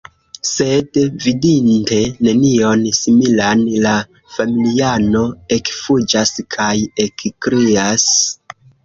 [0.51, 3.91] Sed, vidinte nenion similan, la
[4.37, 5.21] familiano
[5.57, 6.73] ekfuĝas kaj
[7.05, 8.09] ekkrias.